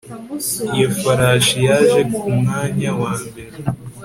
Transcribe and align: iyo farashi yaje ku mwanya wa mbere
iyo 0.75 0.87
farashi 0.99 1.57
yaje 1.67 2.01
ku 2.15 2.25
mwanya 2.37 2.89
wa 3.01 3.13
mbere 3.25 3.55